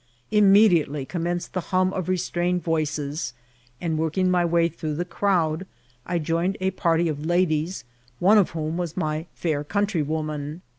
[0.31, 3.33] Imme diately commenced the hum of restrained voices;
[3.79, 5.67] and working my way through the crowd,
[6.07, 7.83] I joined a party of ladies,
[8.17, 10.61] one of whom was my fair countrywoman.